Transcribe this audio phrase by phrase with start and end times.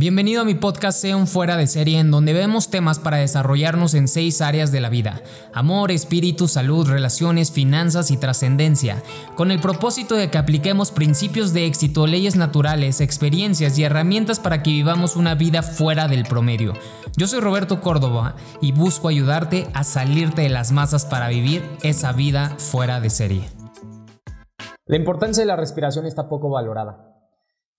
[0.00, 4.06] Bienvenido a mi podcast Sea fuera de serie en donde vemos temas para desarrollarnos en
[4.06, 5.22] seis áreas de la vida.
[5.52, 9.02] Amor, espíritu, salud, relaciones, finanzas y trascendencia.
[9.34, 14.62] Con el propósito de que apliquemos principios de éxito, leyes naturales, experiencias y herramientas para
[14.62, 16.74] que vivamos una vida fuera del promedio.
[17.16, 22.12] Yo soy Roberto Córdoba y busco ayudarte a salirte de las masas para vivir esa
[22.12, 23.50] vida fuera de serie.
[24.86, 27.17] La importancia de la respiración está poco valorada.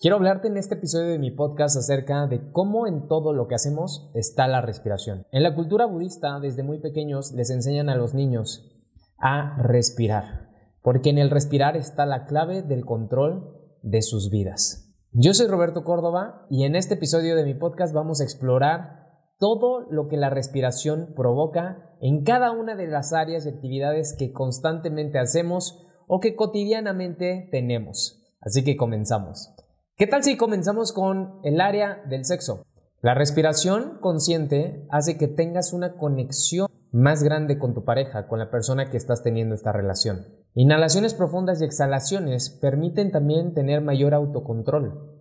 [0.01, 3.55] Quiero hablarte en este episodio de mi podcast acerca de cómo en todo lo que
[3.55, 5.25] hacemos está la respiración.
[5.33, 8.81] En la cultura budista, desde muy pequeños, les enseñan a los niños
[9.17, 14.89] a respirar, porque en el respirar está la clave del control de sus vidas.
[15.11, 19.05] Yo soy Roberto Córdoba y en este episodio de mi podcast vamos a explorar
[19.37, 24.31] todo lo que la respiración provoca en cada una de las áreas y actividades que
[24.31, 28.23] constantemente hacemos o que cotidianamente tenemos.
[28.39, 29.53] Así que comenzamos.
[29.99, 32.65] ¿Qué tal si comenzamos con el área del sexo?
[33.01, 38.49] La respiración consciente hace que tengas una conexión más grande con tu pareja, con la
[38.49, 40.25] persona que estás teniendo esta relación.
[40.53, 45.19] Inhalaciones profundas y exhalaciones permiten también tener mayor autocontrol.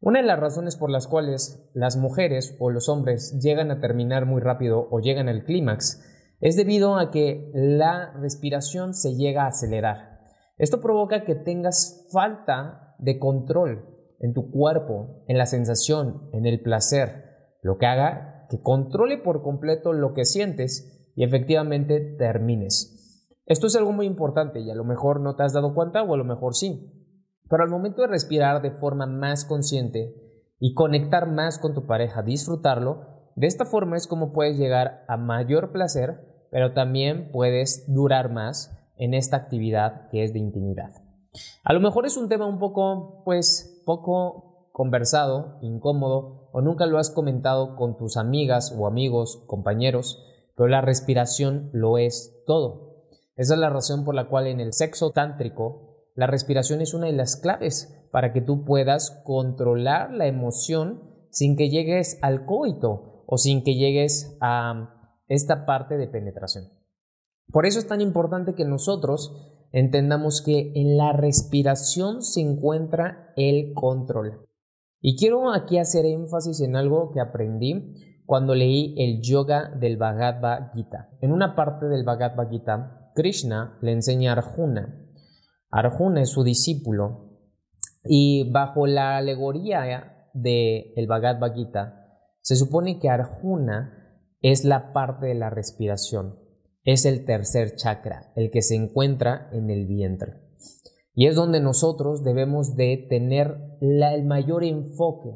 [0.00, 4.24] Una de las razones por las cuales las mujeres o los hombres llegan a terminar
[4.24, 6.02] muy rápido o llegan al clímax
[6.40, 10.20] es debido a que la respiración se llega a acelerar.
[10.56, 16.60] Esto provoca que tengas falta de control en tu cuerpo, en la sensación, en el
[16.60, 17.24] placer,
[17.62, 23.26] lo que haga que controle por completo lo que sientes y efectivamente termines.
[23.46, 26.14] Esto es algo muy importante y a lo mejor no te has dado cuenta o
[26.14, 26.90] a lo mejor sí.
[27.48, 30.14] Pero al momento de respirar de forma más consciente
[30.58, 35.16] y conectar más con tu pareja, disfrutarlo, de esta forma es como puedes llegar a
[35.16, 40.90] mayor placer, pero también puedes durar más en esta actividad que es de intimidad.
[41.64, 46.98] A lo mejor es un tema un poco, pues, poco conversado, incómodo, o nunca lo
[46.98, 50.24] has comentado con tus amigas o amigos, compañeros,
[50.56, 53.04] pero la respiración lo es todo.
[53.36, 57.06] Esa es la razón por la cual en el sexo tántrico la respiración es una
[57.06, 63.24] de las claves para que tú puedas controlar la emoción sin que llegues al coito
[63.26, 66.66] o sin que llegues a esta parte de penetración.
[67.50, 73.74] Por eso es tan importante que nosotros entendamos que en la respiración se encuentra el
[73.74, 74.46] control.
[75.00, 77.92] Y quiero aquí hacer énfasis en algo que aprendí
[78.24, 81.10] cuando leí el yoga del Bhagavad Gita.
[81.20, 85.10] En una parte del Bhagavad Gita, Krishna le enseña a Arjuna.
[85.70, 87.32] Arjuna es su discípulo
[88.04, 95.26] y bajo la alegoría del el Bhagavad Gita, se supone que Arjuna es la parte
[95.26, 96.43] de la respiración
[96.84, 100.34] es el tercer chakra, el que se encuentra en el vientre.
[101.14, 105.30] Y es donde nosotros debemos de tener el mayor enfoque,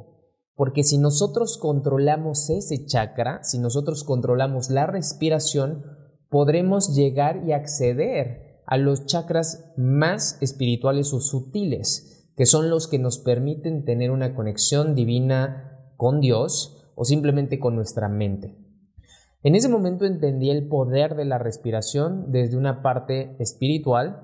[0.54, 5.84] porque si nosotros controlamos ese chakra, si nosotros controlamos la respiración,
[6.28, 12.98] podremos llegar y acceder a los chakras más espirituales o sutiles, que son los que
[12.98, 18.67] nos permiten tener una conexión divina con Dios o simplemente con nuestra mente.
[19.42, 24.22] En ese momento entendí el poder de la respiración desde una parte espiritual,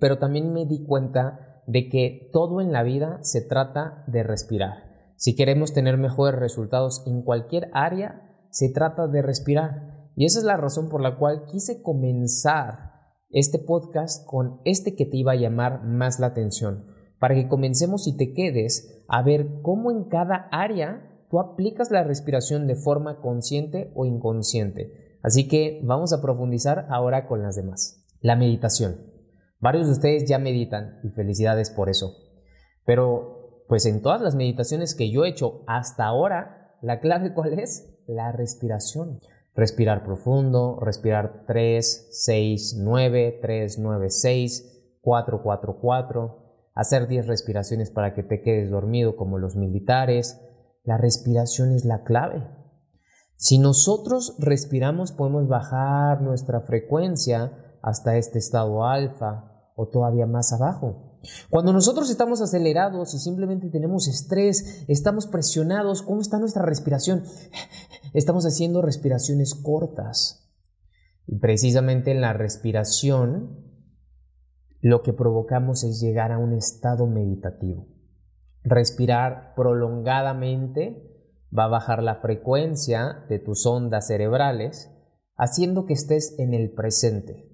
[0.00, 4.90] pero también me di cuenta de que todo en la vida se trata de respirar.
[5.16, 10.10] Si queremos tener mejores resultados en cualquier área, se trata de respirar.
[10.16, 12.90] Y esa es la razón por la cual quise comenzar
[13.30, 16.86] este podcast con este que te iba a llamar más la atención,
[17.20, 22.04] para que comencemos y te quedes a ver cómo en cada área tú aplicas la
[22.04, 25.16] respiración de forma consciente o inconsciente.
[25.22, 28.04] Así que vamos a profundizar ahora con las demás.
[28.20, 29.00] La meditación.
[29.58, 32.14] Varios de ustedes ya meditan y felicidades por eso.
[32.84, 37.58] Pero pues en todas las meditaciones que yo he hecho hasta ahora, la clave cuál
[37.58, 37.88] es?
[38.06, 39.18] La respiración.
[39.54, 46.42] Respirar profundo, respirar 3, 6, 9, 3, 9, 6, 4, 4, 4,
[46.74, 50.38] hacer 10 respiraciones para que te quedes dormido como los militares,
[50.84, 52.48] la respiración es la clave.
[53.36, 61.18] Si nosotros respiramos podemos bajar nuestra frecuencia hasta este estado alfa o todavía más abajo.
[61.50, 67.24] Cuando nosotros estamos acelerados y simplemente tenemos estrés, estamos presionados, ¿cómo está nuestra respiración?
[68.12, 70.52] Estamos haciendo respiraciones cortas.
[71.26, 73.62] Y precisamente en la respiración
[74.80, 77.91] lo que provocamos es llegar a un estado meditativo.
[78.64, 81.12] Respirar prolongadamente
[81.56, 84.90] va a bajar la frecuencia de tus ondas cerebrales,
[85.36, 87.48] haciendo que estés en el presente.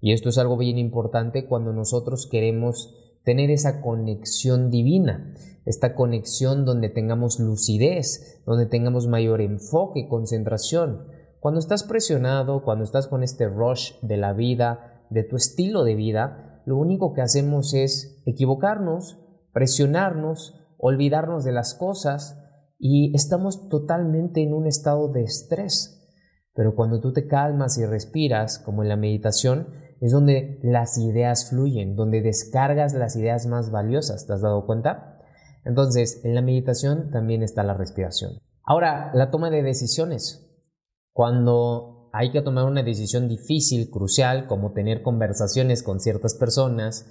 [0.00, 5.34] Y esto es algo bien importante cuando nosotros queremos tener esa conexión divina,
[5.66, 11.08] esta conexión donde tengamos lucidez, donde tengamos mayor enfoque, concentración.
[11.40, 15.94] Cuando estás presionado, cuando estás con este rush de la vida, de tu estilo de
[15.94, 19.18] vida, lo único que hacemos es equivocarnos,
[19.52, 22.38] presionarnos, olvidarnos de las cosas
[22.78, 25.94] y estamos totalmente en un estado de estrés.
[26.54, 29.68] Pero cuando tú te calmas y respiras, como en la meditación,
[30.00, 34.26] es donde las ideas fluyen, donde descargas las ideas más valiosas.
[34.26, 35.20] ¿Te has dado cuenta?
[35.64, 38.38] Entonces, en la meditación también está la respiración.
[38.64, 40.44] Ahora, la toma de decisiones.
[41.12, 47.06] Cuando hay que tomar una decisión difícil, crucial, como tener conversaciones con ciertas personas,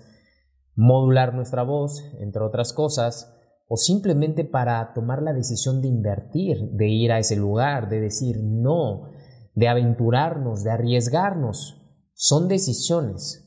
[0.78, 3.34] modular nuestra voz, entre otras cosas,
[3.68, 8.42] o simplemente para tomar la decisión de invertir, de ir a ese lugar, de decir
[8.42, 9.10] no,
[9.56, 11.84] de aventurarnos, de arriesgarnos.
[12.14, 13.44] Son decisiones.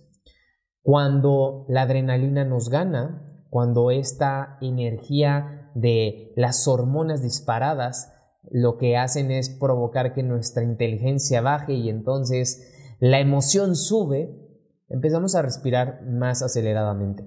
[0.82, 8.12] Cuando la adrenalina nos gana, cuando esta energía de las hormonas disparadas
[8.50, 14.49] lo que hacen es provocar que nuestra inteligencia baje y entonces la emoción sube,
[14.90, 17.24] empezamos a respirar más aceleradamente,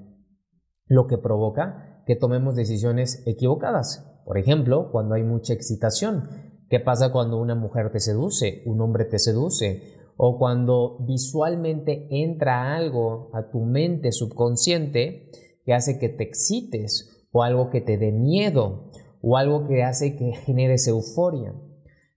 [0.85, 4.09] lo que provoca que tomemos decisiones equivocadas.
[4.25, 6.29] Por ejemplo, cuando hay mucha excitación,
[6.73, 9.93] ¿Qué pasa cuando una mujer te seduce, un hombre te seduce?
[10.17, 15.29] O cuando visualmente entra algo a tu mente subconsciente
[15.65, 18.89] que hace que te excites, o algo que te dé miedo,
[19.21, 21.53] o algo que hace que generes euforia.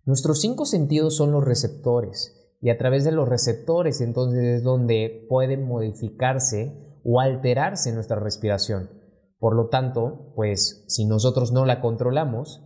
[0.07, 2.36] Nuestros cinco sentidos son los receptores,
[2.67, 8.91] y a través de los receptores entonces es donde puede modificarse o alterarse nuestra respiración.
[9.39, 12.65] Por lo tanto, pues si nosotros no la controlamos,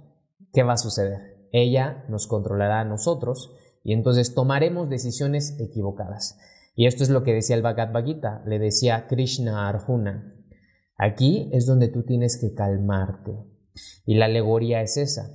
[0.54, 1.30] ¿qué va a suceder?
[1.52, 3.54] ella nos controlará a nosotros
[3.84, 6.38] y entonces tomaremos decisiones equivocadas.
[6.74, 10.34] Y esto es lo que decía el Bhagavad Gita, le decía Krishna a Arjuna.
[10.96, 13.32] Aquí es donde tú tienes que calmarte.
[14.06, 15.28] Y la alegoría es esa,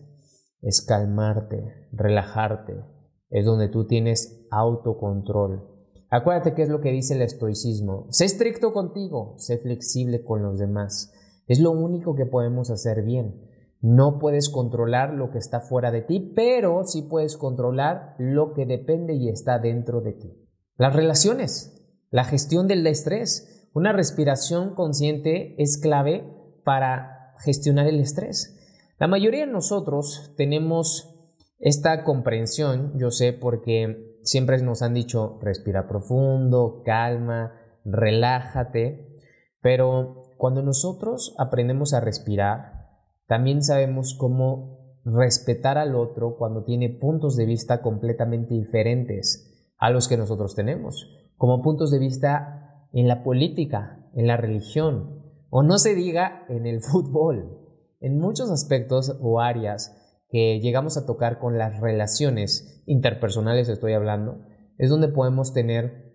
[0.63, 2.94] es calmarte, relajarte,
[3.35, 5.67] es donde tú tienes autocontrol.
[6.09, 8.07] Acuérdate qué es lo que dice el estoicismo.
[8.09, 11.11] Sé estricto contigo, sé flexible con los demás.
[11.45, 13.41] Es lo único que podemos hacer bien.
[13.81, 18.65] No puedes controlar lo que está fuera de ti, pero sí puedes controlar lo que
[18.65, 20.31] depende y está dentro de ti.
[20.77, 23.69] Las relaciones, la gestión del estrés.
[23.73, 26.23] Una respiración consciente es clave
[26.63, 28.55] para gestionar el estrés.
[28.97, 31.14] La mayoría de nosotros tenemos
[31.57, 37.53] esta comprensión, yo sé, porque siempre nos han dicho respira profundo, calma,
[37.85, 39.19] relájate,
[39.61, 42.89] pero cuando nosotros aprendemos a respirar,
[43.27, 50.07] también sabemos cómo respetar al otro cuando tiene puntos de vista completamente diferentes a los
[50.07, 55.77] que nosotros tenemos, como puntos de vista en la política, en la religión, o no
[55.77, 57.59] se diga en el fútbol,
[58.01, 64.45] en muchos aspectos o áreas que llegamos a tocar con las relaciones interpersonales, estoy hablando,
[64.77, 66.05] es donde podemos tener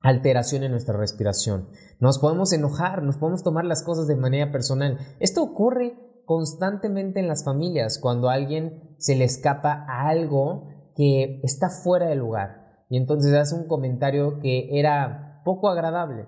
[0.00, 1.68] alteración en nuestra respiración.
[1.98, 4.98] Nos podemos enojar, nos podemos tomar las cosas de manera personal.
[5.20, 11.68] Esto ocurre constantemente en las familias cuando a alguien se le escapa algo que está
[11.68, 16.26] fuera de lugar y entonces hace un comentario que era poco agradable,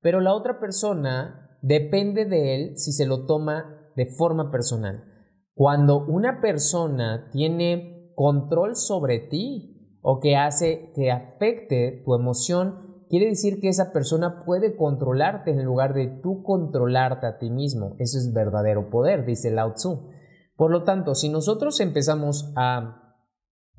[0.00, 5.04] pero la otra persona depende de él si se lo toma de forma personal.
[5.54, 13.26] Cuando una persona tiene control sobre ti o que hace que afecte tu emoción, quiere
[13.26, 17.96] decir que esa persona puede controlarte en lugar de tú controlarte a ti mismo.
[17.98, 20.08] Eso es verdadero poder, dice Lao Tzu.
[20.56, 23.16] Por lo tanto, si nosotros empezamos a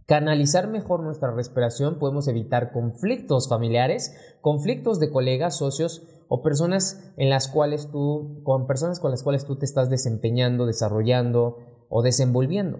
[0.05, 7.29] canalizar mejor nuestra respiración, podemos evitar conflictos familiares, conflictos de colegas, socios o personas en
[7.29, 11.57] las cuales tú, con personas con las cuales tú te estás desempeñando, desarrollando
[11.89, 12.79] o desenvolviendo.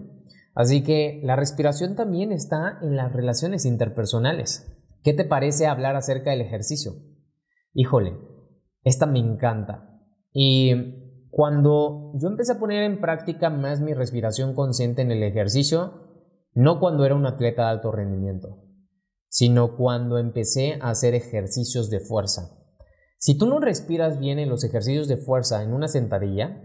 [0.56, 4.76] Así que la respiración también está en las relaciones interpersonales.
[5.04, 6.94] ¿Qué te parece hablar acerca del ejercicio?
[7.74, 8.18] Híjole,
[8.82, 10.00] esta me encanta.
[10.32, 15.92] Y cuando yo empecé a poner en práctica más mi respiración consciente en el ejercicio,
[16.54, 18.64] no cuando era un atleta de alto rendimiento,
[19.28, 22.63] sino cuando empecé a hacer ejercicios de fuerza.
[23.24, 26.62] Si tú no respiras bien en los ejercicios de fuerza en una sentadilla,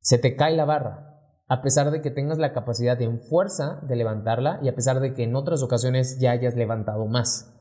[0.00, 1.14] se te cae la barra
[1.48, 5.14] a pesar de que tengas la capacidad de fuerza de levantarla y a pesar de
[5.14, 7.58] que en otras ocasiones ya hayas levantado más.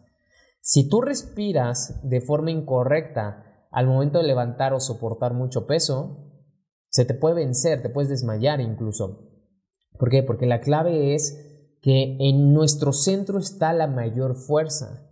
[0.59, 6.33] Si tú respiras de forma incorrecta al momento de levantar o soportar mucho peso,
[6.89, 9.29] se te puede vencer, te puedes desmayar incluso.
[9.97, 10.21] ¿Por qué?
[10.21, 15.07] Porque la clave es que en nuestro centro está la mayor fuerza.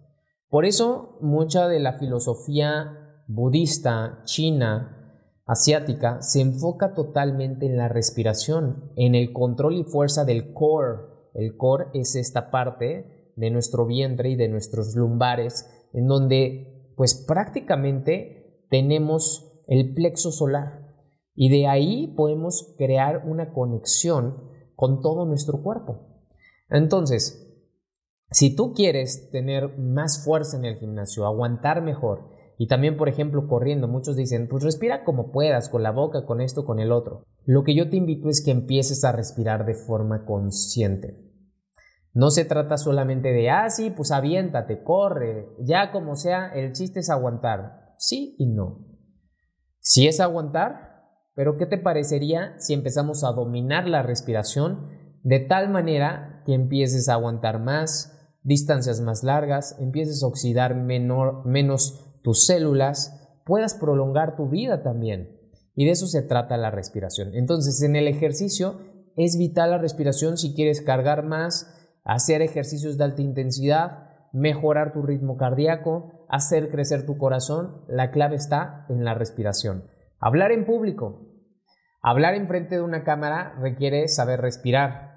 [0.54, 8.92] Por eso mucha de la filosofía budista, china, asiática, se enfoca totalmente en la respiración,
[8.96, 11.00] en el control y fuerza del core.
[11.34, 17.16] El core es esta parte de nuestro vientre y de nuestros lumbares, en donde pues
[17.16, 20.88] prácticamente tenemos el plexo solar.
[21.34, 26.14] Y de ahí podemos crear una conexión con todo nuestro cuerpo.
[26.70, 27.43] Entonces,
[28.34, 33.48] si tú quieres tener más fuerza en el gimnasio, aguantar mejor, y también, por ejemplo,
[33.48, 37.24] corriendo, muchos dicen, pues respira como puedas, con la boca, con esto, con el otro.
[37.46, 41.20] Lo que yo te invito es que empieces a respirar de forma consciente.
[42.14, 47.00] No se trata solamente de, ah, sí, pues aviéntate, corre, ya como sea, el chiste
[47.00, 47.96] es aguantar.
[47.98, 48.86] Sí y no.
[49.80, 50.94] Sí es aguantar,
[51.36, 54.90] pero ¿qué te parecería si empezamos a dominar la respiración
[55.24, 58.13] de tal manera que empieces a aguantar más,
[58.44, 65.40] distancias más largas, empieces a oxidar menor, menos tus células, puedas prolongar tu vida también.
[65.76, 67.34] Y de eso se trata la respiración.
[67.34, 68.80] Entonces, en el ejercicio
[69.16, 71.74] es vital la respiración si quieres cargar más,
[72.04, 77.84] hacer ejercicios de alta intensidad, mejorar tu ritmo cardíaco, hacer crecer tu corazón.
[77.88, 79.86] La clave está en la respiración.
[80.20, 81.30] Hablar en público.
[82.02, 85.13] Hablar en frente de una cámara requiere saber respirar.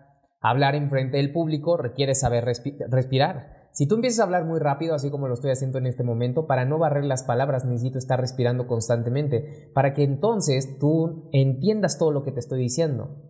[0.48, 3.68] Hablar en frente del público requiere saber respirar.
[3.72, 6.46] Si tú empiezas a hablar muy rápido, así como lo estoy haciendo en este momento,
[6.46, 12.12] para no barrer las palabras necesito estar respirando constantemente, para que entonces tú entiendas todo
[12.12, 13.24] lo que te estoy diciendo.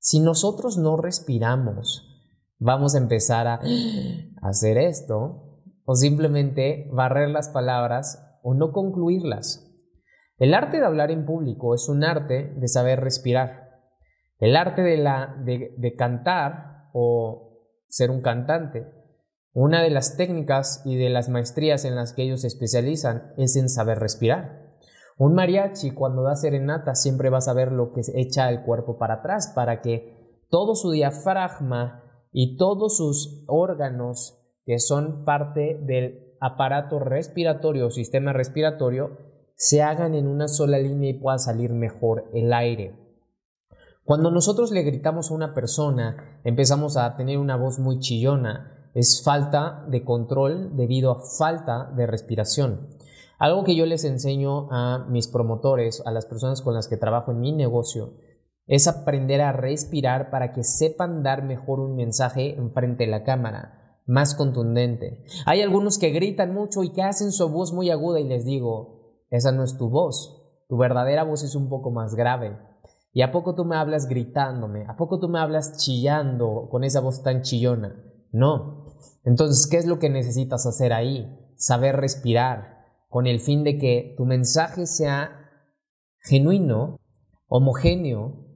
[0.00, 3.60] Si nosotros no respiramos, vamos a empezar a
[4.42, 9.72] hacer esto, o simplemente barrer las palabras o no concluirlas.
[10.36, 13.65] El arte de hablar en público es un arte de saber respirar.
[14.38, 18.86] El arte de, cantar o ser un cantante,
[19.52, 23.56] una de las técnicas y de las maestrías en las que ellos se especializan es
[23.56, 24.76] en saber respirar.
[25.16, 29.14] Un mariachi cuando da serenata siempre va a saber lo que echa el cuerpo para
[29.14, 32.02] atrás para que todo su diafragma
[32.32, 39.16] y todos sus órganos que son parte del aparato respiratorio o sistema respiratorio
[39.54, 43.05] se hagan en una sola línea y pueda salir mejor el aire.
[44.06, 48.88] Cuando nosotros le gritamos a una persona, empezamos a tener una voz muy chillona.
[48.94, 52.86] Es falta de control debido a falta de respiración.
[53.40, 57.32] Algo que yo les enseño a mis promotores, a las personas con las que trabajo
[57.32, 58.14] en mi negocio,
[58.68, 64.00] es aprender a respirar para que sepan dar mejor un mensaje enfrente de la cámara,
[64.06, 65.24] más contundente.
[65.46, 69.18] Hay algunos que gritan mucho y que hacen su voz muy aguda y les digo,
[69.30, 72.56] esa no es tu voz, tu verdadera voz es un poco más grave.
[73.16, 74.84] ¿Y a poco tú me hablas gritándome?
[74.86, 77.96] ¿A poco tú me hablas chillando con esa voz tan chillona?
[78.30, 78.98] No.
[79.24, 81.34] Entonces, ¿qué es lo que necesitas hacer ahí?
[81.56, 85.30] Saber respirar con el fin de que tu mensaje sea
[86.18, 86.98] genuino,
[87.46, 88.48] homogéneo,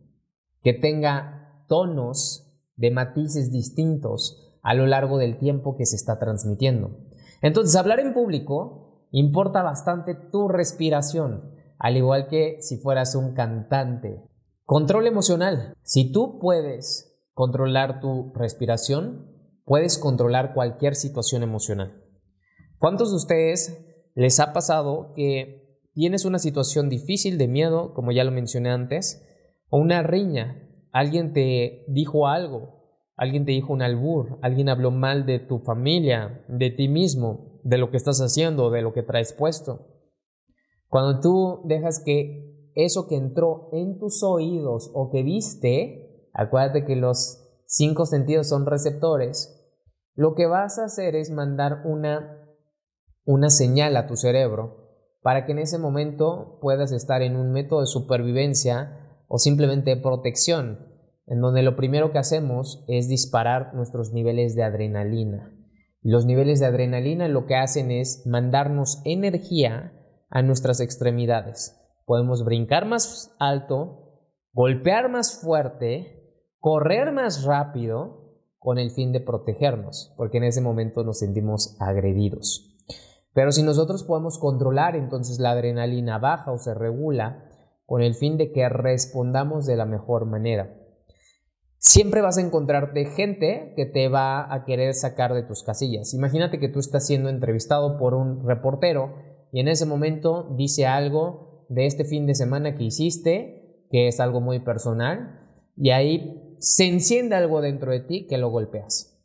[0.62, 6.98] que tenga tonos de matices distintos a lo largo del tiempo que se está transmitiendo.
[7.40, 14.28] Entonces, hablar en público importa bastante tu respiración, al igual que si fueras un cantante.
[14.70, 15.74] Control emocional.
[15.82, 19.26] Si tú puedes controlar tu respiración,
[19.64, 22.04] puedes controlar cualquier situación emocional.
[22.78, 23.84] ¿Cuántos de ustedes
[24.14, 29.26] les ha pasado que tienes una situación difícil de miedo, como ya lo mencioné antes,
[29.70, 30.70] o una riña?
[30.92, 36.44] Alguien te dijo algo, alguien te dijo un albur, alguien habló mal de tu familia,
[36.46, 39.88] de ti mismo, de lo que estás haciendo, de lo que traes puesto.
[40.86, 46.96] Cuando tú dejas que eso que entró en tus oídos o que viste, acuérdate que
[46.96, 49.56] los cinco sentidos son receptores,
[50.14, 52.46] lo que vas a hacer es mandar una,
[53.24, 54.80] una señal a tu cerebro
[55.22, 60.02] para que en ese momento puedas estar en un método de supervivencia o simplemente de
[60.02, 60.86] protección,
[61.26, 65.56] en donde lo primero que hacemos es disparar nuestros niveles de adrenalina.
[66.02, 69.92] Los niveles de adrenalina lo que hacen es mandarnos energía
[70.30, 71.79] a nuestras extremidades.
[72.10, 80.12] Podemos brincar más alto, golpear más fuerte, correr más rápido con el fin de protegernos,
[80.16, 82.76] porque en ese momento nos sentimos agredidos.
[83.32, 87.44] Pero si nosotros podemos controlar, entonces la adrenalina baja o se regula
[87.86, 90.80] con el fin de que respondamos de la mejor manera.
[91.78, 96.12] Siempre vas a encontrarte gente que te va a querer sacar de tus casillas.
[96.12, 99.14] Imagínate que tú estás siendo entrevistado por un reportero
[99.52, 104.20] y en ese momento dice algo de este fin de semana que hiciste, que es
[104.20, 105.40] algo muy personal,
[105.76, 109.18] y ahí se enciende algo dentro de ti que lo golpeas.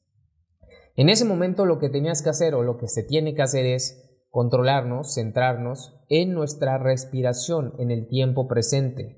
[0.96, 3.66] En ese momento lo que tenías que hacer o lo que se tiene que hacer
[3.66, 9.18] es controlarnos, centrarnos en nuestra respiración, en el tiempo presente.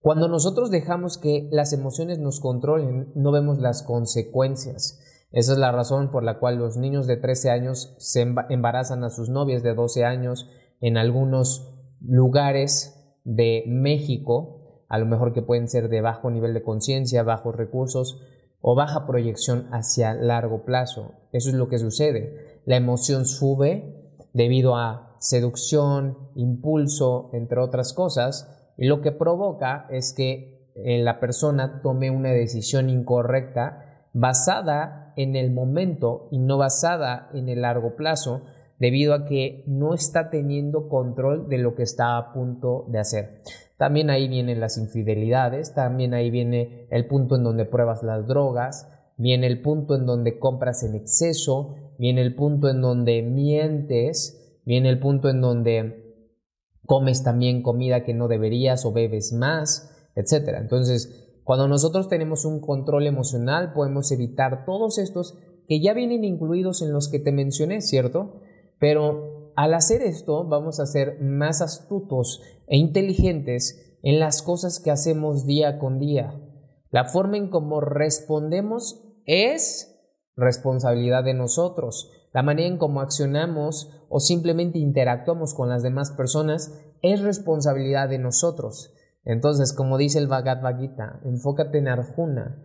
[0.00, 5.00] Cuando nosotros dejamos que las emociones nos controlen, no vemos las consecuencias.
[5.32, 9.10] Esa es la razón por la cual los niños de 13 años se embarazan a
[9.10, 10.48] sus novias de 12 años
[10.80, 11.75] en algunos
[12.08, 17.54] lugares de México, a lo mejor que pueden ser de bajo nivel de conciencia, bajos
[17.56, 18.22] recursos
[18.60, 21.12] o baja proyección hacia largo plazo.
[21.32, 22.60] Eso es lo que sucede.
[22.64, 30.12] La emoción sube debido a seducción, impulso, entre otras cosas, y lo que provoca es
[30.12, 37.30] que eh, la persona tome una decisión incorrecta basada en el momento y no basada
[37.32, 38.42] en el largo plazo,
[38.78, 43.42] debido a que no está teniendo control de lo que está a punto de hacer.
[43.78, 48.88] También ahí vienen las infidelidades, también ahí viene el punto en donde pruebas las drogas,
[49.18, 54.88] viene el punto en donde compras en exceso, viene el punto en donde mientes, viene
[54.88, 56.06] el punto en donde
[56.86, 60.56] comes también comida que no deberías o bebes más, etc.
[60.58, 66.82] Entonces, cuando nosotros tenemos un control emocional, podemos evitar todos estos que ya vienen incluidos
[66.82, 68.40] en los que te mencioné, ¿cierto?
[68.78, 74.90] Pero al hacer esto, vamos a ser más astutos e inteligentes en las cosas que
[74.90, 76.40] hacemos día con día.
[76.90, 79.96] La forma en cómo respondemos es
[80.36, 82.12] responsabilidad de nosotros.
[82.32, 88.18] La manera en cómo accionamos o simplemente interactuamos con las demás personas es responsabilidad de
[88.18, 88.92] nosotros.
[89.24, 92.62] Entonces, como dice el Bhagavad Gita, enfócate en Arjuna,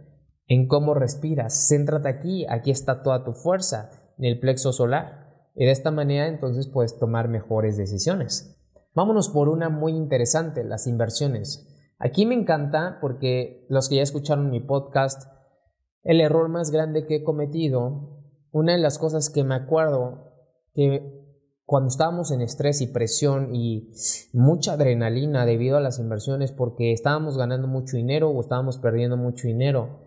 [0.47, 5.20] en cómo respiras, céntrate aquí, aquí está toda tu fuerza, en el plexo solar.
[5.55, 8.57] Y de esta manera entonces puedes tomar mejores decisiones.
[8.93, 11.67] Vámonos por una muy interesante, las inversiones.
[11.97, 15.31] Aquí me encanta porque los que ya escucharon mi podcast
[16.03, 20.33] el error más grande que he cometido, una de las cosas que me acuerdo
[20.73, 21.21] que
[21.65, 23.93] cuando estábamos en estrés y presión y
[24.33, 29.47] mucha adrenalina debido a las inversiones porque estábamos ganando mucho dinero o estábamos perdiendo mucho
[29.47, 30.01] dinero,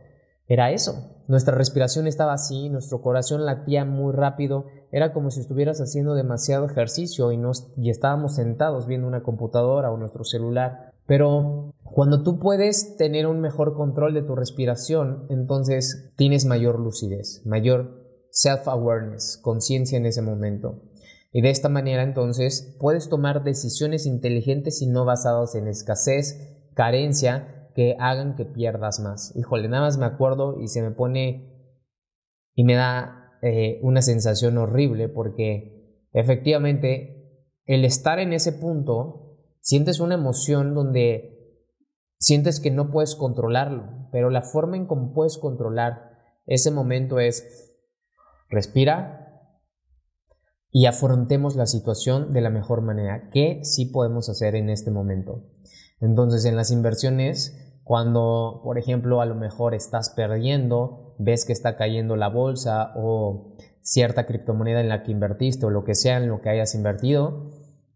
[0.47, 1.11] era eso.
[1.27, 6.67] Nuestra respiración estaba así, nuestro corazón latía muy rápido, era como si estuvieras haciendo demasiado
[6.67, 10.93] ejercicio y, nos, y estábamos sentados viendo una computadora o nuestro celular.
[11.07, 17.43] Pero cuando tú puedes tener un mejor control de tu respiración, entonces tienes mayor lucidez,
[17.47, 20.83] mayor self-awareness, conciencia en ese momento.
[21.33, 27.54] Y de esta manera entonces puedes tomar decisiones inteligentes y no basadas en escasez, carencia,
[27.75, 29.35] que hagan que pierdas más.
[29.37, 31.53] Híjole, nada más me acuerdo y se me pone
[32.55, 39.25] y me da eh, una sensación horrible porque efectivamente el estar en ese punto
[39.65, 41.65] Sientes una emoción donde
[42.19, 47.73] sientes que no puedes controlarlo, pero la forma en cómo puedes controlar ese momento es
[48.51, 49.51] respira
[50.71, 53.31] y afrontemos la situación de la mejor manera.
[53.33, 55.47] ¿Qué sí podemos hacer en este momento?
[56.01, 61.77] Entonces, en las inversiones, cuando, por ejemplo, a lo mejor estás perdiendo, ves que está
[61.77, 66.29] cayendo la bolsa o cierta criptomoneda en la que invertiste o lo que sea en
[66.29, 67.51] lo que hayas invertido,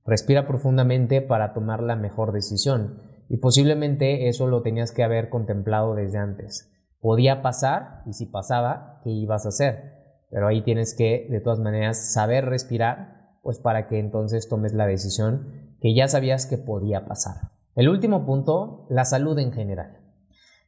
[0.09, 5.95] Respira profundamente para tomar la mejor decisión y posiblemente eso lo tenías que haber contemplado
[5.95, 6.73] desde antes.
[6.99, 9.99] Podía pasar y si pasaba, ¿qué ibas a hacer?
[10.31, 14.87] Pero ahí tienes que de todas maneras saber respirar pues para que entonces tomes la
[14.87, 17.58] decisión que ya sabías que podía pasar.
[17.79, 20.01] El último punto, la salud en general.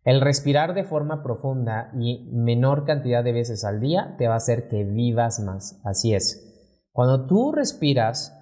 [0.04, 4.36] El respirar de forma profunda y menor cantidad de veces al día te va a
[4.36, 5.80] hacer que vivas más.
[5.82, 6.86] Así es.
[6.92, 8.32] Cuando tú respiras,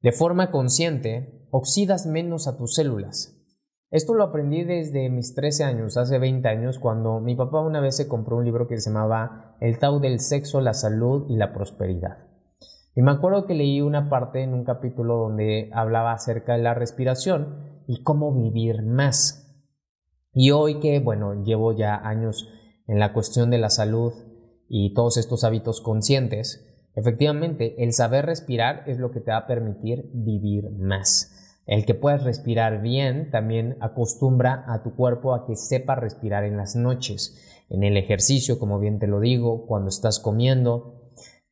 [0.00, 3.40] de forma consciente, oxidas menos a tus células.
[3.92, 7.96] Esto lo aprendí desde mis 13 años, hace 20 años, cuando mi papá una vez
[7.96, 11.52] se compró un libro que se llamaba El Tao del Sexo, la Salud y la
[11.52, 12.29] Prosperidad.
[12.94, 16.74] Y me acuerdo que leí una parte en un capítulo donde hablaba acerca de la
[16.74, 19.64] respiración y cómo vivir más.
[20.32, 22.48] Y hoy que, bueno, llevo ya años
[22.86, 24.12] en la cuestión de la salud
[24.68, 29.46] y todos estos hábitos conscientes, Efectivamente, el saber respirar es lo que te va a
[29.46, 31.62] permitir vivir más.
[31.66, 36.56] El que puedas respirar bien también acostumbra a tu cuerpo a que sepa respirar en
[36.56, 40.99] las noches, en el ejercicio, como bien te lo digo, cuando estás comiendo.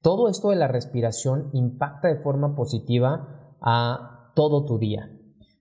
[0.01, 5.11] Todo esto de la respiración impacta de forma positiva a todo tu día,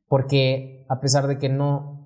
[0.07, 1.97] porque a pesar de que no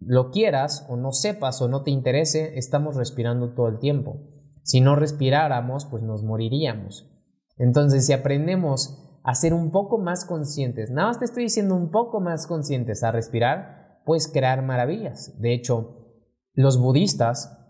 [0.00, 4.20] lo quieras o no sepas o no te interese, estamos respirando todo el tiempo.
[4.62, 7.08] Si no respiráramos, pues nos moriríamos.
[7.56, 11.90] Entonces, si aprendemos a ser un poco más conscientes, nada más te estoy diciendo un
[11.90, 15.40] poco más conscientes a respirar, puedes crear maravillas.
[15.40, 16.06] De hecho,
[16.52, 17.65] los budistas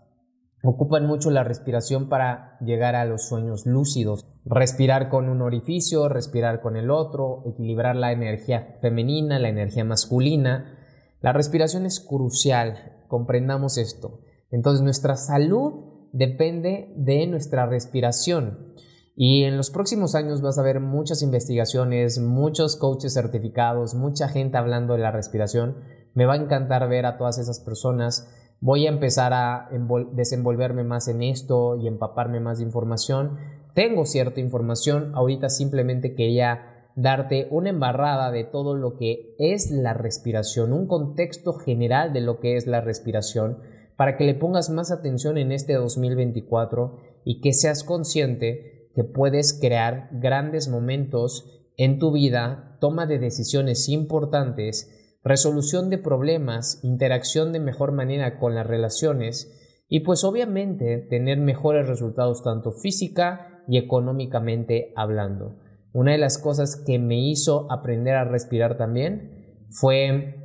[0.69, 4.25] ocupan mucho la respiración para llegar a los sueños lúcidos.
[4.43, 10.77] Respirar con un orificio, respirar con el otro, equilibrar la energía femenina, la energía masculina.
[11.21, 14.19] La respiración es crucial, comprendamos esto.
[14.51, 18.73] Entonces nuestra salud depende de nuestra respiración.
[19.15, 24.57] Y en los próximos años vas a ver muchas investigaciones, muchos coaches certificados, mucha gente
[24.57, 25.77] hablando de la respiración.
[26.13, 28.27] Me va a encantar ver a todas esas personas
[28.59, 29.69] voy a empezar a
[30.13, 33.37] desenvolverme más en esto y empaparme más de información.
[33.73, 39.93] Tengo cierta información, ahorita simplemente quería darte una embarrada de todo lo que es la
[39.93, 43.59] respiración, un contexto general de lo que es la respiración,
[43.95, 49.59] para que le pongas más atención en este 2024 y que seas consciente que puedes
[49.59, 54.91] crear grandes momentos en tu vida, toma de decisiones importantes
[55.27, 59.53] resolución de problemas, interacción de mejor manera con las relaciones
[59.89, 65.59] y pues obviamente tener mejores resultados tanto física y económicamente hablando.
[65.93, 70.35] Una de las cosas que me hizo aprender a respirar también fue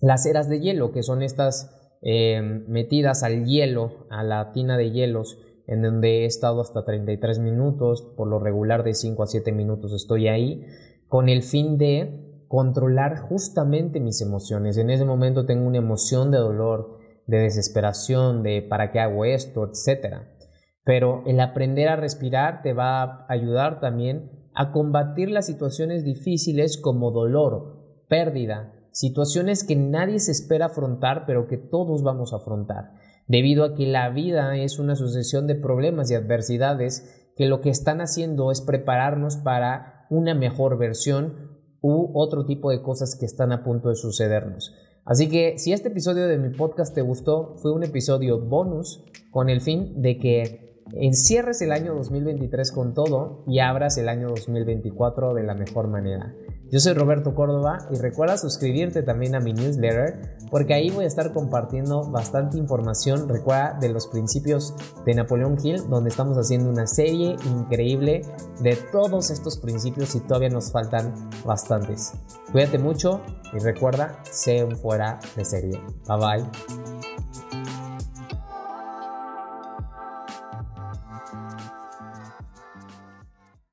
[0.00, 1.70] las eras de hielo, que son estas
[2.02, 7.38] eh, metidas al hielo, a la tina de hielos, en donde he estado hasta 33
[7.38, 10.66] minutos, por lo regular de 5 a 7 minutos estoy ahí,
[11.08, 14.76] con el fin de controlar justamente mis emociones.
[14.76, 19.64] En ese momento tengo una emoción de dolor, de desesperación, de para qué hago esto,
[19.64, 20.22] etc.
[20.84, 26.78] Pero el aprender a respirar te va a ayudar también a combatir las situaciones difíciles
[26.78, 32.92] como dolor, pérdida, situaciones que nadie se espera afrontar, pero que todos vamos a afrontar,
[33.26, 37.70] debido a que la vida es una sucesión de problemas y adversidades que lo que
[37.70, 41.53] están haciendo es prepararnos para una mejor versión
[41.86, 44.74] u otro tipo de cosas que están a punto de sucedernos.
[45.04, 49.50] Así que si este episodio de mi podcast te gustó, fue un episodio bonus con
[49.50, 55.34] el fin de que encierres el año 2023 con todo y abras el año 2024
[55.34, 56.34] de la mejor manera.
[56.74, 61.06] Yo soy Roberto Córdoba y recuerda suscribirte también a mi newsletter porque ahí voy a
[61.06, 64.74] estar compartiendo bastante información, recuerda, de los principios
[65.06, 68.22] de Napoleón Hill, donde estamos haciendo una serie increíble
[68.60, 72.12] de todos estos principios y todavía nos faltan bastantes.
[72.50, 73.20] Cuídate mucho
[73.52, 75.80] y recuerda, sé un fuera de serie.
[76.08, 77.63] Bye bye.